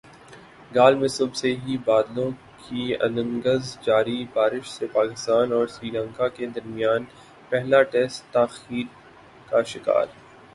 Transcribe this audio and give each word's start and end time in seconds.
گال 0.71 0.95
میں 0.95 1.07
صبح 1.07 1.33
سے 1.33 1.49
ہی 1.63 1.75
بادلوں 1.85 2.29
کی 2.59 2.85
اننگز 3.01 3.77
جاری 3.85 4.17
بارش 4.33 4.65
سے 4.69 4.87
پاکستان 4.93 5.53
اور 5.53 5.67
سری 5.67 5.89
لنکا 5.89 6.27
کے 6.37 6.45
درمیان 6.55 7.03
پہلا 7.49 7.81
ٹیسٹ 7.91 8.33
تاخیر 8.33 8.87
کا 9.49 9.61
شکار 9.67 10.05